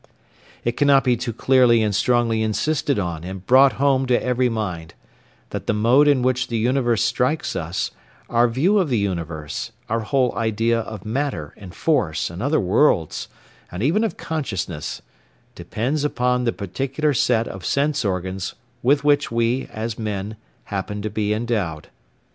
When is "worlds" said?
12.59-13.27